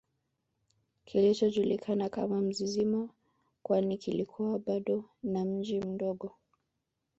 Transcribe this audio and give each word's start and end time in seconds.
kilichojulikana 1.05 2.09
kama 2.09 2.41
Mzizima 2.41 3.09
kwani 3.63 3.97
kilikuwa 3.97 4.59
bado 4.59 5.03
ni 5.23 5.43
mji 5.43 5.79
mdogo 5.81 6.35